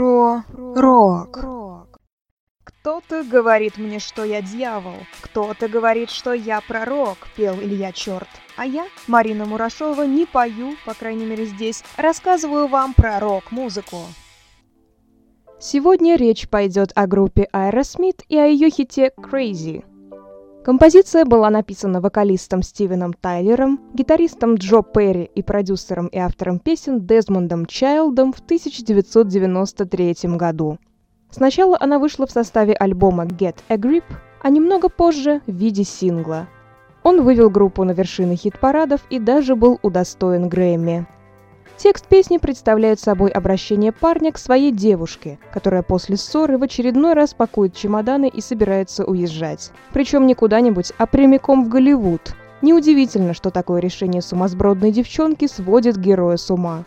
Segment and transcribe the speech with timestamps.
[0.00, 2.00] Про рок.
[2.64, 8.28] Кто-то говорит мне, что я дьявол, кто-то говорит, что я пророк, пел Илья Черт.
[8.56, 13.98] А я, Марина Мурашова, не пою, по крайней мере здесь, рассказываю вам про рок-музыку.
[15.60, 19.84] Сегодня речь пойдет о группе Aerosmith и о ее хите Crazy.
[20.64, 27.64] Композиция была написана вокалистом Стивеном Тайлером, гитаристом Джо Перри и продюсером и автором песен Дезмондом
[27.64, 30.78] Чайлдом в 1993 году.
[31.30, 34.04] Сначала она вышла в составе альбома Get a Grip,
[34.42, 36.46] а немного позже в виде сингла.
[37.04, 41.06] Он вывел группу на вершины хит-парадов и даже был удостоен Грэмми.
[41.82, 47.32] Текст песни представляет собой обращение парня к своей девушке, которая после ссоры в очередной раз
[47.32, 49.70] пакует чемоданы и собирается уезжать.
[49.90, 52.34] Причем не куда-нибудь, а прямиком в Голливуд.
[52.60, 56.84] Неудивительно, что такое решение сумасбродной девчонки сводит героя с ума.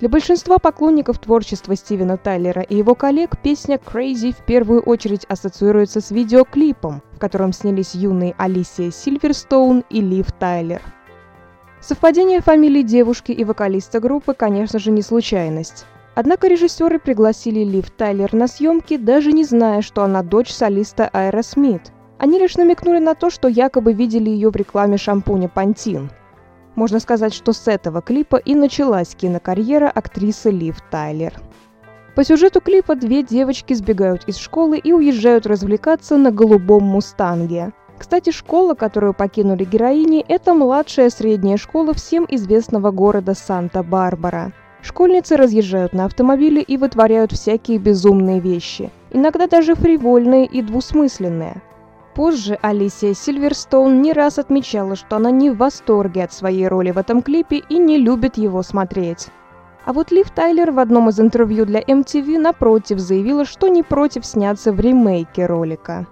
[0.00, 6.02] Для большинства поклонников творчества Стивена Тайлера и его коллег песня «Crazy» в первую очередь ассоциируется
[6.02, 10.82] с видеоклипом, в котором снялись юные Алисия Сильверстоун и Лив Тайлер–
[11.88, 15.86] Совпадение фамилий девушки и вокалиста группы, конечно же, не случайность.
[16.16, 21.44] Однако режиссеры пригласили Лив Тайлер на съемки, даже не зная, что она дочь солиста Айра
[21.44, 21.92] Смит.
[22.18, 26.10] Они лишь намекнули на то, что якобы видели ее в рекламе шампуня «Пантин».
[26.74, 31.34] Можно сказать, что с этого клипа и началась кинокарьера актрисы Лив Тайлер.
[32.16, 38.30] По сюжету клипа две девочки сбегают из школы и уезжают развлекаться на голубом мустанге– кстати,
[38.30, 44.52] школа, которую покинули героини, это младшая средняя школа всем известного города Санта-Барбара.
[44.82, 51.62] Школьницы разъезжают на автомобиле и вытворяют всякие безумные вещи, иногда даже фривольные и двусмысленные.
[52.14, 56.98] Позже Алисия Сильверстоун не раз отмечала, что она не в восторге от своей роли в
[56.98, 59.28] этом клипе и не любит его смотреть.
[59.84, 64.24] А вот Лив Тайлер в одном из интервью для MTV напротив заявила, что не против
[64.24, 66.06] сняться в ремейке ролика.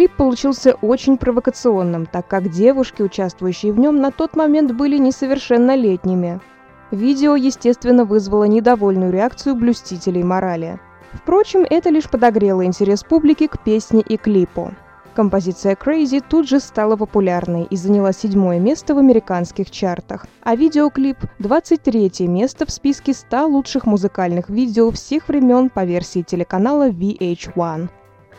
[0.00, 6.40] Клип получился очень провокационным, так как девушки, участвующие в нем, на тот момент были несовершеннолетними.
[6.90, 10.80] Видео, естественно, вызвало недовольную реакцию блюстителей морали.
[11.12, 14.72] Впрочем, это лишь подогрело интерес публики к песне и клипу.
[15.12, 21.18] Композиция Crazy тут же стала популярной и заняла седьмое место в американских чартах, а видеоклип–
[21.40, 27.90] 23 место в списке 100 лучших музыкальных видео всех времен по версии телеканала VH1.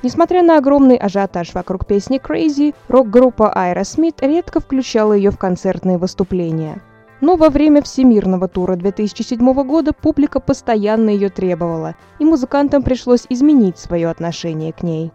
[0.03, 6.81] Несмотря на огромный ажиотаж вокруг песни Crazy, рок-группа Aerosmith редко включала ее в концертные выступления.
[7.21, 13.77] Но во время всемирного тура 2007 года публика постоянно ее требовала, и музыкантам пришлось изменить
[13.77, 15.11] свое отношение к ней.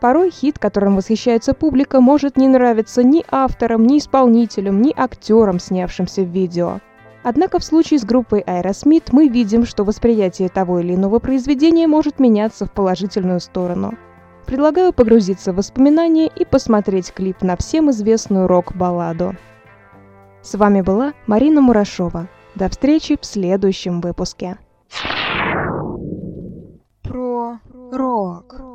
[0.00, 6.22] Порой хит, которым восхищается публика, может не нравиться ни авторам, ни исполнителям, ни актерам, снявшимся
[6.22, 6.78] в видео.
[7.24, 12.20] Однако в случае с группой Aerosmith мы видим, что восприятие того или иного произведения может
[12.20, 13.94] меняться в положительную сторону–
[14.46, 19.36] Предлагаю погрузиться в воспоминания и посмотреть клип на всем известную рок-балладу.
[20.42, 22.28] С вами была Марина Мурашова.
[22.54, 24.58] До встречи в следующем выпуске.
[27.02, 27.58] Про
[27.92, 28.69] рок.